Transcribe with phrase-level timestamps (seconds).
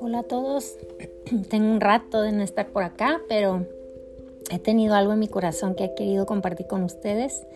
[0.00, 0.76] Hola a todos,
[1.50, 3.66] tengo un rato de no estar por acá, pero
[4.50, 7.46] he tenido algo en mi corazón que he querido compartir con ustedes.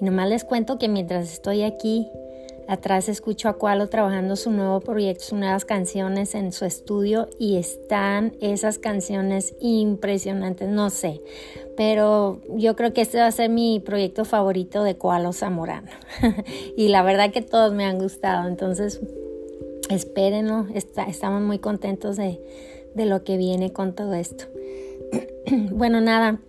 [0.00, 2.10] Y nomás les cuento que mientras estoy aquí,
[2.66, 7.56] atrás escucho a Cualo trabajando su nuevo proyecto, sus nuevas canciones en su estudio y
[7.58, 11.20] están esas canciones impresionantes, no sé,
[11.76, 15.90] pero yo creo que este va a ser mi proyecto favorito de Cualo Zamorano.
[16.76, 19.00] y la verdad que todos me han gustado, entonces
[19.90, 22.40] espérenlo, estamos muy contentos de,
[22.94, 24.46] de lo que viene con todo esto.
[25.70, 26.40] bueno, nada,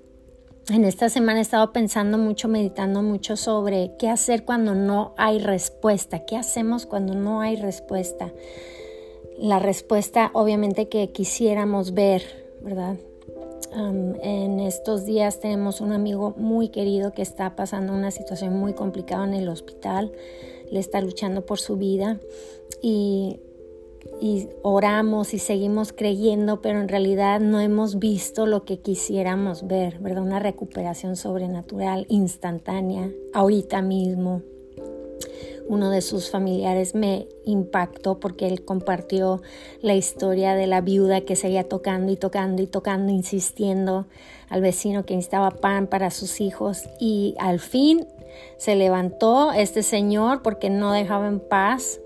[0.70, 5.40] en esta semana he estado pensando mucho, meditando mucho sobre qué hacer cuando no hay
[5.40, 8.32] respuesta, qué hacemos cuando no hay respuesta.
[9.38, 12.24] La respuesta obviamente que quisiéramos ver,
[12.62, 12.96] ¿verdad?
[13.76, 19.26] En estos días tenemos un amigo muy querido que está pasando una situación muy complicada
[19.26, 20.12] en el hospital,
[20.72, 22.20] le está luchando por su vida
[22.82, 23.40] y
[24.22, 30.00] y oramos y seguimos creyendo, pero en realidad no hemos visto lo que quisiéramos ver,
[30.00, 30.24] ¿verdad?
[30.24, 34.42] Una recuperación sobrenatural, instantánea, ahorita mismo.
[35.68, 39.42] Uno de sus familiares me impactó porque él compartió
[39.82, 44.06] la historia de la viuda que seguía tocando y tocando y tocando, insistiendo
[44.50, 48.08] al vecino que necesitaba pan para sus hijos y al fin
[48.58, 52.00] se levantó este señor porque no dejaba en paz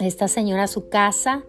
[0.00, 1.44] esta señora a su casa,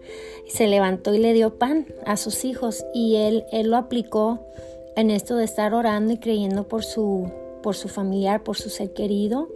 [0.48, 4.40] se levantó y le dio pan a sus hijos y él, él lo aplicó
[4.96, 7.30] en esto de estar orando y creyendo por su,
[7.62, 9.48] por su familiar, por su ser querido.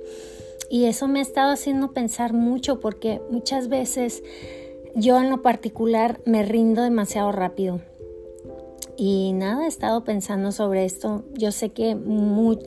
[0.72, 4.22] Y eso me ha estado haciendo pensar mucho porque muchas veces
[4.94, 7.82] yo en lo particular me rindo demasiado rápido.
[8.96, 11.24] Y nada, he estado pensando sobre esto.
[11.34, 11.94] Yo sé que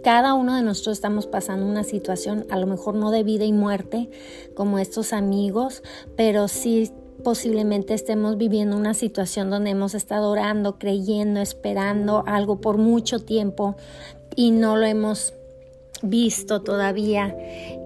[0.04, 3.54] cada uno de nosotros estamos pasando una situación, a lo mejor no de vida y
[3.54, 4.12] muerte,
[4.54, 5.82] como estos amigos,
[6.16, 6.92] pero sí
[7.24, 13.78] posiblemente estemos viviendo una situación donde hemos estado orando, creyendo, esperando algo por mucho tiempo
[14.36, 15.34] y no lo hemos
[16.10, 17.36] visto todavía.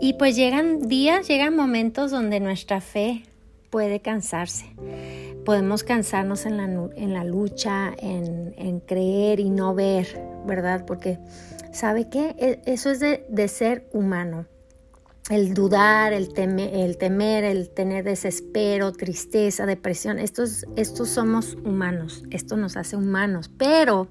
[0.02, 3.24] Y pues llegan días, llegan momentos donde nuestra fe
[3.70, 4.66] puede cansarse
[5.50, 6.66] podemos cansarnos en la,
[6.96, 10.86] en la lucha, en, creer y no ver, ¿verdad?
[10.86, 11.18] Porque,
[11.72, 12.36] ¿sabe qué?
[12.38, 14.46] E, eso es de, ser humano.
[15.32, 22.56] El dudar, el, el temer, el tener desespero, tristeza, depresión, estos, estos somos humanos, esto
[22.56, 24.08] nos hace humanos, pero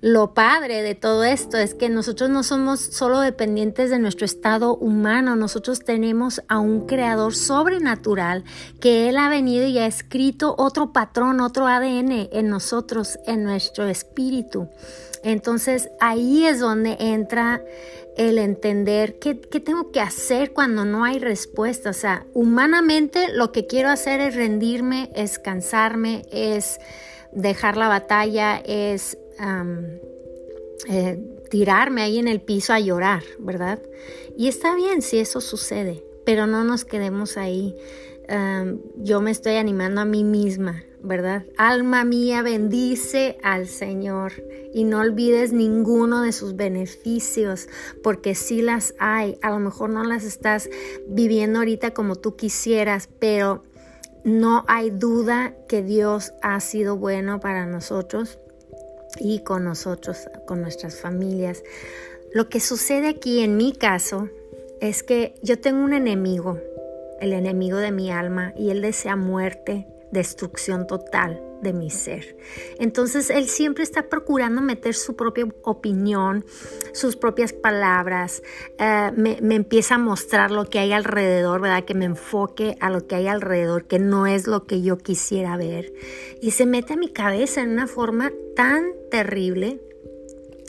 [0.00, 4.76] lo padre de todo esto es que nosotros no somos solo dependientes de nuestro estado
[4.76, 8.44] humano, nosotros tenemos a un creador sobrenatural
[8.80, 13.84] que Él ha venido y ha escrito otro patrón, otro ADN en nosotros, en nuestro
[13.88, 14.68] espíritu.
[15.22, 17.62] Entonces ahí es donde entra
[18.16, 21.90] el entender qué, tengo que hacer cuando no hay respuesta.
[21.90, 26.78] O sea, humanamente lo que quiero hacer es rendirme, es cansarme, es
[27.32, 29.18] dejar la batalla, es
[30.88, 31.18] eh,
[31.50, 33.82] tirarme ahí en el piso a llorar, ¿verdad?
[34.36, 37.74] Y está bien si eso sucede, pero no nos quedemos ahí.
[38.96, 41.44] yo me estoy animando a mí misma, ¿verdad?
[41.56, 44.32] Alma mía, bendice al Señor
[44.72, 47.68] y no olvides ninguno de sus beneficios,
[48.04, 49.36] porque sí las hay.
[49.42, 50.68] A lo mejor no las estás
[51.08, 53.64] viviendo ahorita como tú quisieras, pero
[54.24, 58.38] no hay duda que Dios ha sido bueno para nosotros
[59.18, 61.62] y con nosotros, con nuestras familias.
[62.32, 64.28] Lo que sucede aquí en mi caso
[64.80, 66.58] es que yo tengo un enemigo,
[67.20, 72.36] el enemigo de mi alma, y él desea muerte, destrucción total de mi ser.
[72.78, 76.44] Entonces Él siempre está procurando meter su propia opinión,
[76.92, 78.42] sus propias palabras,
[78.78, 81.84] eh, me, empieza a mostrar lo que hay alrededor, ¿verdad?
[81.84, 85.56] Que me enfoque a lo que hay alrededor, que no es lo que yo quisiera
[85.56, 85.92] ver.
[86.40, 89.80] Y se mete a mi cabeza en una forma tan terrible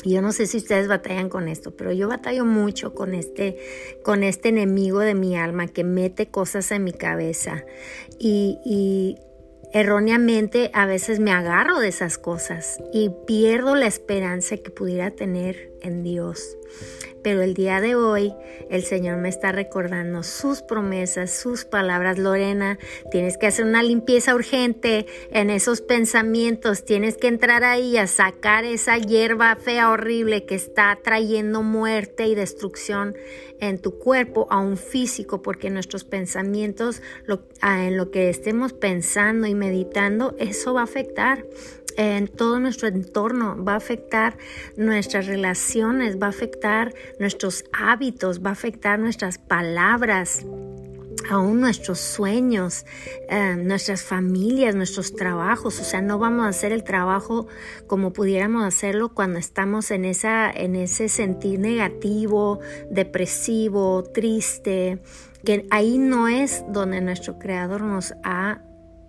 [0.03, 3.57] yo no sé si ustedes batallan con esto, pero yo batallo mucho con este,
[4.03, 7.65] con este enemigo de mi alma que mete cosas en mi cabeza
[8.17, 9.17] y, y
[9.73, 15.70] erróneamente a veces me agarro de esas cosas y pierdo la esperanza que pudiera tener
[15.81, 16.57] en Dios.
[17.23, 18.33] Pero el día de hoy
[18.69, 22.17] el Señor me está recordando sus promesas, sus palabras.
[22.17, 22.79] Lorena,
[23.11, 26.83] tienes que hacer una limpieza urgente en esos pensamientos.
[26.83, 32.35] Tienes que entrar ahí a sacar esa hierba fea, horrible que está trayendo muerte y
[32.35, 33.15] destrucción
[33.59, 37.03] en tu cuerpo, a un físico, porque nuestros pensamientos,
[37.61, 41.45] en lo que estemos pensando y meditando, eso va a afectar
[41.97, 44.37] en todo nuestro entorno, va a afectar
[44.77, 50.45] nuestras relaciones, va a afectar nuestros hábitos, va a afectar nuestras palabras,
[51.29, 52.85] aún nuestros sueños,
[53.29, 55.79] eh, nuestras familias, nuestros trabajos.
[55.79, 57.47] O sea, no vamos a hacer el trabajo
[57.87, 62.59] como pudiéramos hacerlo cuando estamos en, esa, en ese sentir negativo,
[62.89, 65.01] depresivo, triste,
[65.45, 68.61] que ahí no es donde nuestro Creador nos ha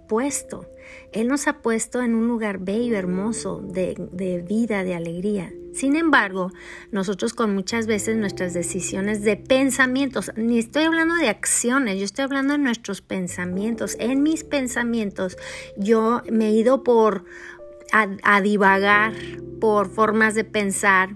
[0.09, 0.67] puesto.
[1.13, 5.53] Él nos ha puesto en un lugar bello, hermoso, de, vida, de alegría.
[5.73, 6.51] Sin embargo,
[6.91, 12.25] nosotros con muchas veces nuestras decisiones de pensamientos, ni estoy hablando de acciones, yo estoy
[12.25, 13.97] hablando de nuestros pensamientos.
[13.99, 15.37] En mis pensamientos
[15.77, 17.25] yo me he ido por
[17.93, 19.13] a divagar
[19.61, 21.11] por formas de pensar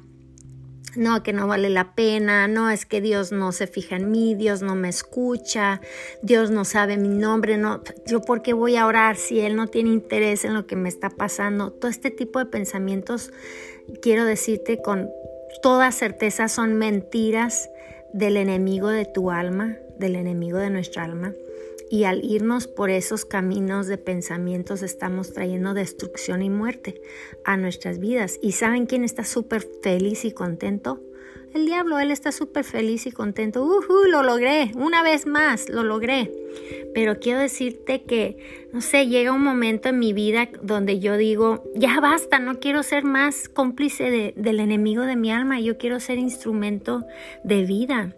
[0.97, 4.35] no, que no vale la pena, no, es que Dios no se fija en mí,
[4.35, 5.81] Dios no me escucha,
[6.23, 9.67] Dios no sabe mi nombre, no, yo por qué voy a orar si Él no
[9.69, 11.71] tiene interés en lo que me está pasando.
[11.71, 13.33] Todo este tipo de pensamientos,
[14.03, 15.11] quiero decirte con
[15.63, 17.71] toda certeza, son mentiras
[18.13, 21.33] del enemigo de tu alma, del enemigo de nuestra alma.
[21.91, 27.01] Y al irnos por esos caminos de pensamientos estamos trayendo destrucción y muerte
[27.45, 28.39] a nuestras vidas.
[28.43, 31.01] ¿Y saben quién está súper feliz y contento?
[31.57, 33.65] El diablo, él está súper feliz y contento.
[33.65, 36.31] Uh, lo logré, una vez más, lo logré.
[36.93, 41.65] Pero quiero decirte que, no sé, llega un momento en mi vida donde yo digo,
[41.75, 46.19] ya basta, no quiero ser más cómplice del enemigo de mi alma, yo quiero ser
[46.19, 47.07] instrumento
[47.43, 48.15] de vida.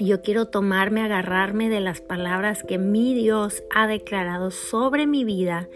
[0.00, 5.68] Yo quiero tomarme, agarrarme de las palabras que mi Dios ha declarado sobre mi vida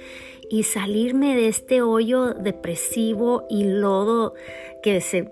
[0.48, 4.32] y salirme de este hoyo depresivo y lodo
[4.82, 5.24] que se,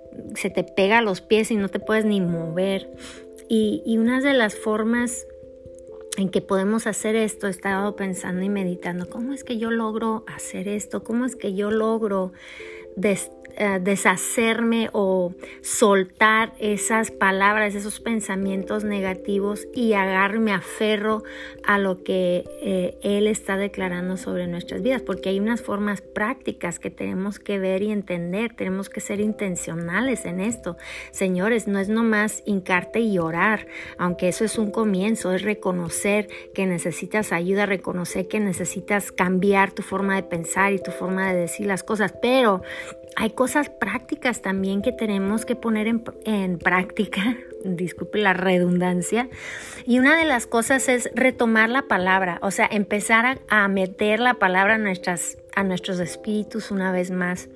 [0.50, 2.91] te pega a los pies y no te puedes ni mover.
[3.49, 5.27] Y, y una de las formas
[6.19, 10.25] en que podemos hacer esto, he estado pensando y meditando, ¿cómo es que yo logro
[10.27, 11.03] hacer esto?
[11.03, 12.33] ¿Cómo es que yo logro
[13.56, 21.22] eh, deshacerme o soltar esas palabras, esos pensamientos negativos y agarrarme aferro
[21.64, 26.78] a lo que eh, Él está declarando sobre nuestras vidas, porque hay unas formas prácticas
[26.78, 30.76] que tenemos que ver y entender, tenemos que ser intencionales en esto.
[31.10, 33.66] Señores, no es nomás hincarte y orar,
[33.98, 39.82] aunque eso es un comienzo, es reconocer que necesitas ayuda, reconocer que necesitas cambiar tu
[39.82, 42.62] forma de pensar y tu forma de decir las cosas, pero
[43.17, 49.29] hay cosas prácticas también que tenemos que poner en, práctica, disculpe la redundancia,
[49.87, 54.35] y una de las cosas es retomar la palabra, o sea, empezar a, meter la
[54.35, 57.49] palabra a, nuestras, a nuestros espíritus una vez más.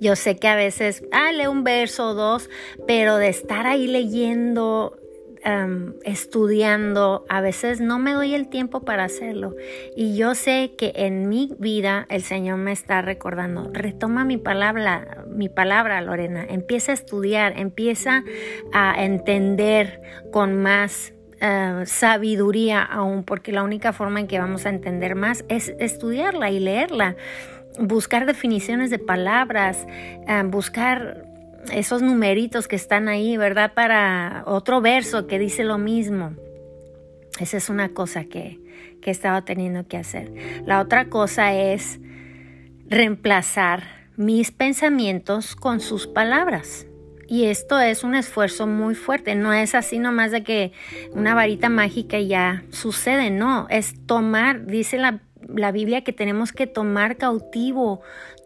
[0.00, 2.48] Yo sé que a veces, ah, lee un verso o dos,
[2.86, 4.98] pero de estar ahí leyendo
[5.42, 9.56] Em, estudiando, a veces no me doy el tiempo para hacerlo.
[9.96, 15.24] Y yo sé que en mi vida el Señor me está recordando, retoma mi palabra,
[15.28, 18.22] mi palabra, Lorena, empieza a estudiar, empieza
[18.74, 24.68] a entender con más eh, sabiduría aún, porque la única forma en que vamos a
[24.68, 27.16] entender más es estudiarla y leerla
[27.78, 29.86] buscar definiciones de palabras,
[30.28, 31.29] eh, buscar
[31.72, 33.74] esos numeritos que están ahí, ¿verdad?
[33.74, 36.34] Para otro verso que dice lo mismo.
[37.38, 38.60] Esa es una cosa que,
[39.00, 40.32] que he estado teniendo que hacer.
[40.66, 42.00] La otra cosa es
[42.86, 43.84] reemplazar
[44.16, 46.86] mis pensamientos con sus palabras.
[47.26, 50.72] Y esto es un esfuerzo muy fuerte, no es así nomás de que
[51.12, 56.66] una varita mágica ya sucede, no, es tomar, dice la, la Biblia que tenemos que
[56.66, 58.02] tomar cautivo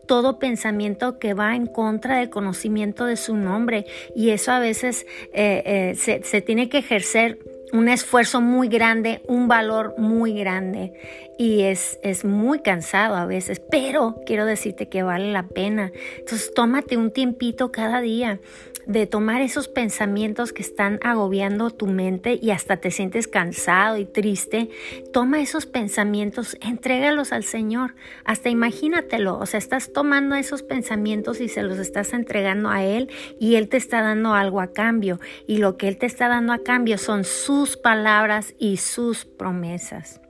[0.07, 3.87] todo pensamiento que va en contra del conocimiento de su nombre.
[4.15, 7.39] Y eso a veces eh, eh, se, se tiene que ejercer
[7.75, 10.93] un esfuerzo muy grande, un valor muy grande.
[11.37, 15.91] Y es, es, muy cansado a veces, pero quiero decirte que vale la pena.
[16.19, 18.39] Entonces tómate un tiempito cada día
[18.87, 24.05] de tomar esos pensamientos que están agobiando tu mente y hasta te sientes cansado y
[24.05, 24.69] triste,
[25.13, 31.49] toma esos pensamientos, entrégalos al Señor, hasta imagínatelo, o sea, estás tomando esos pensamientos y
[31.49, 35.21] se los estás entregando a Él y Él te está dando algo a cambio.
[35.47, 40.21] Y lo que Él te está dando a cambio son sus palabras y sus promesas.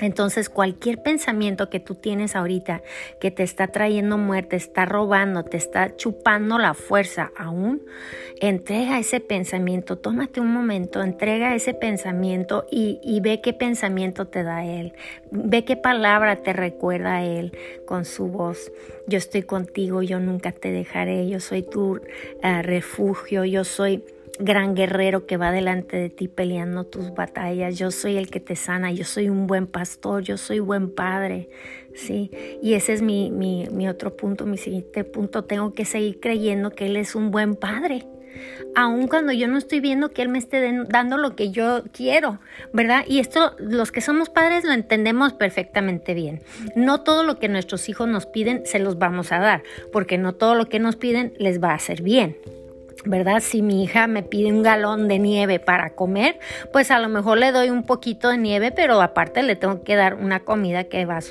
[0.00, 2.82] Entonces cualquier pensamiento que tú tienes ahorita
[3.20, 7.82] que te está trayendo muerte, está robando, te está chupando la fuerza aún,
[8.40, 14.64] entrega ese pensamiento, tómate un momento, entrega ese pensamiento y, ve qué pensamiento te da
[14.64, 14.92] Él,
[15.32, 18.70] ve qué palabra te recuerda Él con su voz.
[19.08, 22.00] Yo estoy contigo, yo nunca te dejaré, yo soy tu
[22.42, 24.04] eh, refugio, yo soy
[24.38, 27.78] gran guerrero que va delante de ti peleando tus batallas.
[27.78, 31.48] Yo soy el que te sana, yo soy un buen pastor, yo soy buen padre.
[31.94, 32.30] ¿sí?
[32.62, 35.44] Y ese es mi, mi, otro punto, mi siguiente punto.
[35.44, 38.06] Tengo que seguir creyendo que Él es un buen padre.
[38.76, 42.38] Aun cuando yo no estoy viendo que Él me esté dando lo que yo quiero,
[42.72, 43.04] ¿verdad?
[43.08, 46.42] Y esto, los que somos padres lo entendemos perfectamente bien.
[46.76, 50.34] No todo lo que nuestros hijos nos piden se los vamos a dar, porque no
[50.34, 52.36] todo lo que nos piden les va a hacer bien,
[53.04, 53.40] ¿verdad?
[53.40, 56.38] Si mi hija me pide un galón de nieve para comer,
[56.72, 59.96] pues a lo mejor le doy un poquito de nieve, pero aparte le tengo que
[59.96, 61.22] dar una comida que va a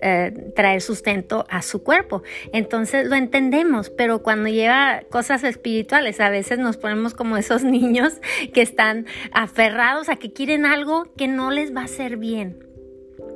[0.00, 2.22] eh, traer sustento a su cuerpo.
[2.52, 8.20] Entonces lo entendemos, pero cuando lleva cosas espirituales, a veces nos ponemos como esos niños
[8.52, 12.65] que están aferrados a que quieren algo que no les va a hacer bien.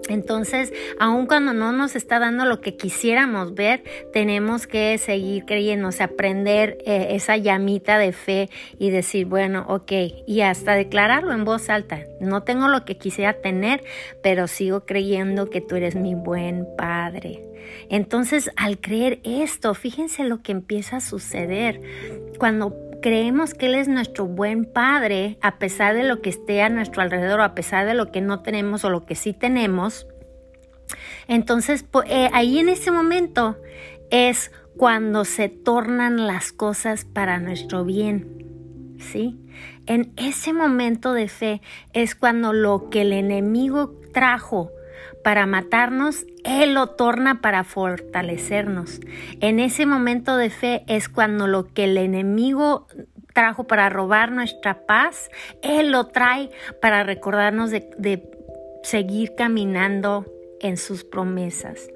[0.09, 5.89] Entonces, aun cuando no nos está dando lo que quisiéramos ver, tenemos que seguir creyendo,
[5.89, 9.93] o sea, aprender eh, esa llamita de fe y decir, bueno, ok,
[10.27, 12.01] y hasta declararlo en voz alta.
[12.21, 13.85] No tengo lo que quisiera tener,
[14.23, 17.45] pero sigo creyendo que tú eres mi buen padre.
[17.89, 21.81] Entonces, al creer esto, fíjense lo que empieza a suceder
[22.39, 26.69] cuando creemos que Él es nuestro buen Padre, a pesar de lo que esté a
[26.69, 30.07] nuestro alrededor, a pesar de lo que no tenemos o lo que sí tenemos,
[31.29, 33.57] entonces eh, ahí en ese momento
[34.11, 38.37] es cuando se tornan las cosas para nuestro bien.
[38.99, 39.39] ¿Sí?
[39.87, 41.63] En ese momento de fe
[41.95, 44.71] es cuando lo que el enemigo trajo
[45.23, 49.01] para matarnos, Él lo torna para fortalecernos.
[49.41, 52.87] En ese momento de fe es cuando lo que el enemigo
[53.35, 55.31] trajo para robar nuestra paz,
[55.63, 58.31] Él lo trae para recordarnos de,
[58.83, 60.27] seguir caminando
[60.61, 61.89] en sus promesas.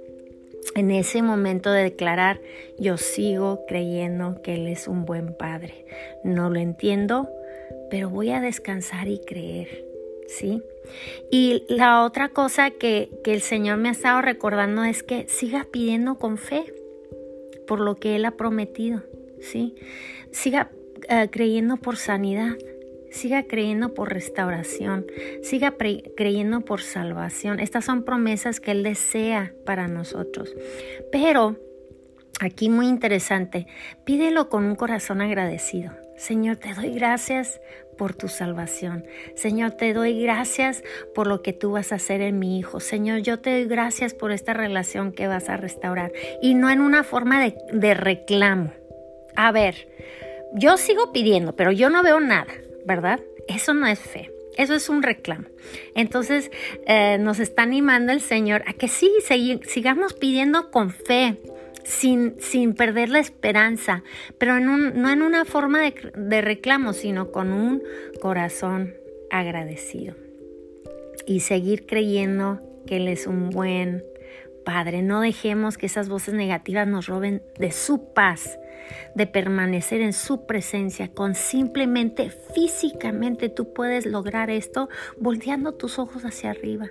[0.74, 2.40] En ese momento de declarar,
[2.78, 5.86] yo sigo creyendo que Él es un buen Padre.
[6.24, 7.28] No lo entiendo,
[7.90, 9.93] pero voy a descansar y creer.
[10.26, 10.62] ¿Sí?
[11.30, 16.16] Y la otra cosa que, el Señor me ha estado recordando es que siga pidiendo
[16.16, 16.64] con fe
[17.66, 19.02] por lo que Él ha prometido,
[19.40, 19.74] ¿sí?
[20.30, 20.70] Siga
[21.08, 22.56] eh, creyendo por sanidad,
[23.10, 25.06] siga creyendo por restauración,
[25.42, 25.74] siga
[26.16, 27.60] creyendo por salvación.
[27.60, 30.54] Estas son promesas que Él desea para nosotros.
[31.10, 31.56] Pero,
[32.40, 33.66] aquí muy interesante,
[34.04, 36.03] pídelo con un corazón agradecido.
[36.16, 37.60] Señor, te doy gracias
[37.96, 39.04] por tu salvación.
[39.34, 40.82] Señor, te doy gracias
[41.14, 42.80] por lo que tú vas a hacer en mi hijo.
[42.80, 46.12] Señor, yo te doy gracias por esta relación que vas a restaurar.
[46.42, 47.40] Y no en una forma
[47.72, 48.72] de, reclamo.
[49.36, 49.88] A ver,
[50.54, 52.52] yo sigo pidiendo, pero yo no veo nada,
[52.86, 53.20] ¿verdad?
[53.48, 54.30] Eso no es fe.
[54.56, 55.46] Eso es un reclamo.
[55.96, 56.50] Entonces
[56.86, 59.12] eh, nos está animando el Señor a que sí,
[59.66, 61.36] sigamos pidiendo con fe,
[61.84, 64.02] sin, sin perder la esperanza,
[64.38, 67.82] pero no en una forma de, de reclamo, sino con un
[68.20, 68.94] corazón
[69.30, 70.14] agradecido.
[71.26, 74.04] Y seguir creyendo que Él es un buen
[74.64, 75.02] Padre.
[75.02, 78.58] No dejemos que esas voces negativas nos roben de su paz,
[79.14, 81.08] de permanecer en su presencia.
[81.08, 84.88] Con simplemente físicamente tú puedes lograr esto
[85.18, 86.88] volteando tus ojos hacia arriba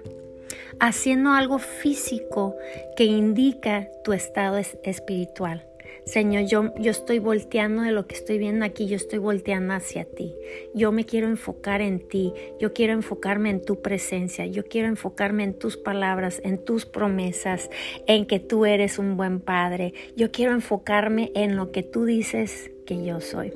[0.80, 2.56] haciendo algo físico
[2.96, 5.66] que indica tu estado espiritual.
[6.06, 10.04] Señor, yo, yo estoy volteando de lo que estoy viendo aquí, yo estoy volteando hacia
[10.04, 10.36] ti.
[10.74, 15.44] Yo me quiero enfocar en ti, yo quiero enfocarme en tu presencia, yo quiero enfocarme
[15.46, 17.70] en tus palabras, en tus promesas,
[18.06, 19.94] en que tú eres un buen padre.
[20.18, 23.54] Yo quiero enfocarme en lo que tú dices que yo soy.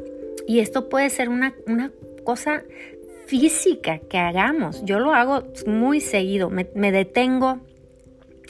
[0.48, 1.92] Y esto puede ser una, una
[2.24, 2.64] cosa
[3.28, 4.84] física que hagamos.
[4.86, 7.60] Yo lo hago muy seguido, me, detengo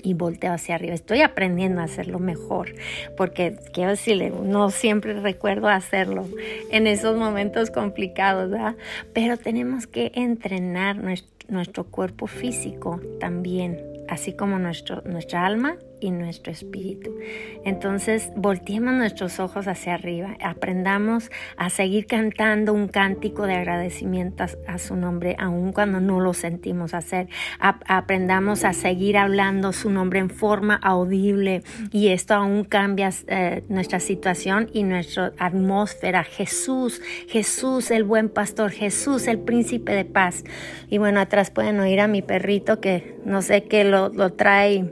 [0.03, 0.93] y volteo hacia arriba.
[0.93, 2.73] Estoy aprendiendo a hacerlo mejor,
[3.17, 6.27] porque quiero decirle, no siempre recuerdo hacerlo
[6.71, 8.75] en esos momentos complicados, ¿verdad?
[9.13, 16.11] Pero tenemos que entrenar nuestro, nuestro cuerpo físico también, así como nuestro, nuestra alma y
[16.11, 17.11] nuestro espíritu.
[17.65, 24.77] Entonces, volteemos nuestros ojos hacia arriba, aprendamos a seguir cantando un cántico de agradecimiento a,
[24.77, 27.27] su nombre, aun cuando no lo sentimos hacer.
[27.59, 33.99] aprendamos a seguir hablando su nombre en forma audible y esto aún cambia eh, nuestra
[33.99, 36.23] situación y nuestra atmósfera.
[36.23, 40.43] Jesús, Jesús, el buen pastor, Jesús, el príncipe de paz.
[40.89, 44.91] Y bueno, atrás pueden oír a mi perrito que no sé qué lo trae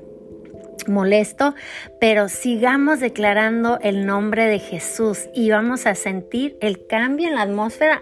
[0.88, 1.56] molesto,
[2.00, 7.44] pero sigamos declarando el nombre de Jesús y vamos a sentir el cambio en la
[7.44, 8.01] atmósfera.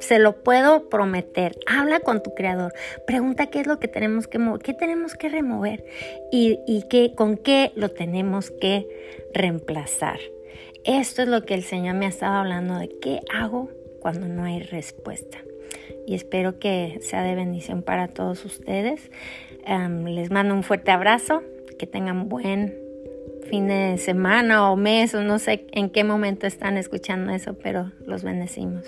[0.00, 1.56] se lo puedo prometer.
[1.66, 2.72] Habla con tu creador.
[3.06, 5.84] Pregunta qué es lo que tenemos que mover, qué tenemos que remover
[6.30, 8.86] y, y qué, con qué lo tenemos que
[9.34, 10.20] reemplazar.
[10.84, 13.68] Esto es lo que el Señor me ha estado hablando de qué hago
[14.00, 15.38] cuando no hay respuesta.
[16.06, 19.10] Y espero que sea de bendición para todos ustedes.
[19.68, 21.42] Les mando un fuerte abrazo,
[21.78, 22.74] que tengan buen
[23.50, 27.92] fin de semana o mes o no sé en qué momento están escuchando eso, pero
[28.06, 28.84] los bendecimos.